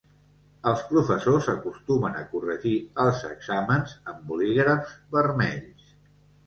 [0.69, 2.73] Els professors acostumen a corregir
[3.05, 5.97] els exàmens amb bolígrafs vermells.